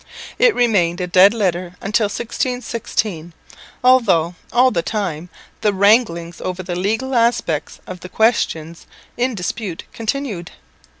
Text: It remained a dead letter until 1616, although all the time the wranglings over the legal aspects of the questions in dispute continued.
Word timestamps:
It 0.39 0.55
remained 0.55 0.99
a 0.99 1.05
dead 1.05 1.31
letter 1.31 1.75
until 1.79 2.05
1616, 2.05 3.33
although 3.83 4.33
all 4.51 4.71
the 4.71 4.81
time 4.81 5.29
the 5.61 5.73
wranglings 5.73 6.41
over 6.41 6.63
the 6.63 6.75
legal 6.75 7.13
aspects 7.13 7.79
of 7.85 7.99
the 7.99 8.09
questions 8.09 8.87
in 9.15 9.35
dispute 9.35 9.83
continued. 9.93 10.53